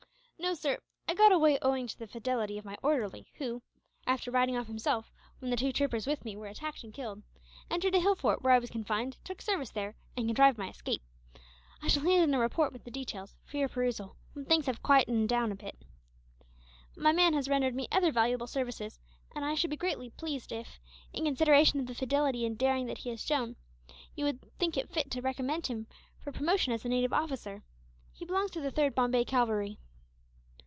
"No, 0.43 0.55
sir; 0.55 0.79
I 1.07 1.13
got 1.13 1.31
away 1.31 1.59
owing 1.61 1.85
to 1.85 1.97
the 1.99 2.07
fidelity 2.07 2.57
of 2.57 2.65
my 2.65 2.75
orderly 2.81 3.27
who, 3.35 3.61
after 4.07 4.31
riding 4.31 4.57
off 4.57 4.65
himself, 4.65 5.11
when 5.37 5.51
the 5.51 5.55
two 5.55 5.71
troopers 5.71 6.07
with 6.07 6.25
me 6.25 6.35
were 6.35 6.47
attacked 6.47 6.83
and 6.83 6.91
killed, 6.91 7.21
entered 7.69 7.93
a 7.93 7.99
hill 7.99 8.15
fort 8.15 8.41
where 8.41 8.51
I 8.53 8.57
was 8.59 8.71
confined, 8.71 9.17
took 9.23 9.39
service 9.39 9.69
there, 9.69 9.95
and 10.17 10.27
contrived 10.27 10.57
my 10.57 10.67
escape. 10.69 11.03
I 11.83 11.87
shall 11.87 12.01
hand 12.01 12.23
in 12.23 12.33
a 12.33 12.39
report 12.39 12.73
with 12.73 12.83
the 12.85 12.91
details, 12.91 13.35
for 13.45 13.57
your 13.57 13.69
perusal, 13.69 14.15
when 14.33 14.45
things 14.45 14.65
have 14.65 14.81
quietened 14.81 15.29
down 15.29 15.51
a 15.51 15.55
bit. 15.55 15.77
My 16.97 17.11
man 17.11 17.33
has 17.35 17.47
rendered 17.47 17.75
me 17.75 17.87
other 17.91 18.11
valuable 18.11 18.47
services, 18.47 18.99
and 19.35 19.45
I 19.45 19.53
should 19.53 19.69
be 19.69 19.77
greatly 19.77 20.09
pleased 20.09 20.51
if, 20.51 20.79
in 21.13 21.25
consideration 21.25 21.79
of 21.79 21.85
the 21.85 21.93
fidelity 21.95 22.47
and 22.47 22.57
daring 22.57 22.87
that 22.87 22.97
he 22.97 23.09
has 23.11 23.23
shown, 23.23 23.57
you 24.15 24.25
would 24.25 24.41
think 24.57 24.73
fit 24.89 25.11
to 25.11 25.21
recommend 25.21 25.67
him 25.67 25.85
for 26.19 26.31
promotion 26.31 26.73
as 26.73 26.83
a 26.83 26.89
native 26.89 27.13
officer. 27.13 27.61
He 28.11 28.25
belongs 28.25 28.49
to 28.51 28.59
the 28.59 28.71
3rd 28.71 28.95
Bombay 28.95 29.25
Cavalry." 29.25 29.77